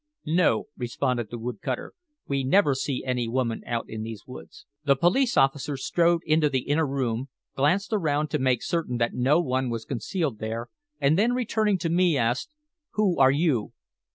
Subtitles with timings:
[0.25, 1.93] "No," responded the wood cutter.
[2.27, 6.61] "We never see any woman out in these woods." The police officer strode into the
[6.61, 10.69] inner room, glanced around to make certain that no one was concealed there,
[10.99, 12.49] and then returning to me asked,
[12.93, 13.73] "Who are you?"